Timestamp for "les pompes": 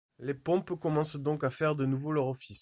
0.17-0.73